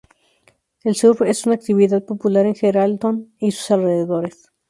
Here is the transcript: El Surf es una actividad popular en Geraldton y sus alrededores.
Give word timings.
El 0.83 0.95
Surf 0.95 1.21
es 1.21 1.45
una 1.45 1.53
actividad 1.53 2.03
popular 2.03 2.47
en 2.47 2.55
Geraldton 2.55 3.35
y 3.37 3.51
sus 3.51 3.69
alrededores. 3.69 4.51